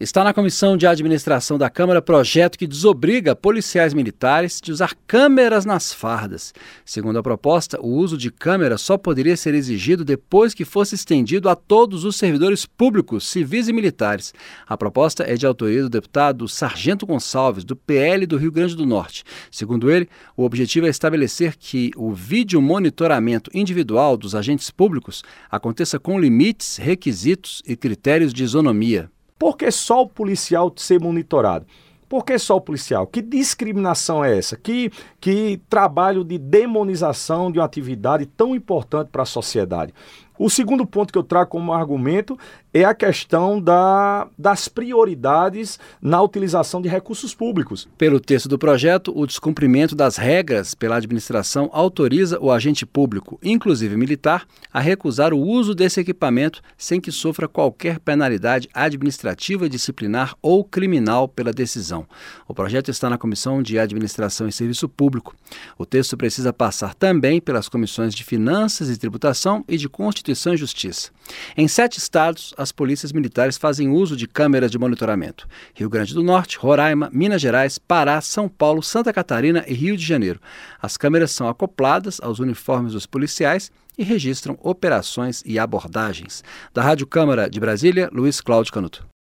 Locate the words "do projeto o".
48.48-49.26